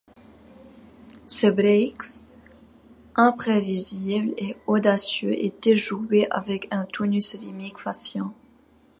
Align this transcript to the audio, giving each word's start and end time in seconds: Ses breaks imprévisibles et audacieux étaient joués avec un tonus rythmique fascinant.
Ses 1.27 1.51
breaks 1.51 2.21
imprévisibles 3.13 4.33
et 4.35 4.57
audacieux 4.65 5.31
étaient 5.33 5.75
joués 5.75 6.27
avec 6.31 6.67
un 6.71 6.85
tonus 6.85 7.35
rythmique 7.35 7.77
fascinant. 7.77 8.33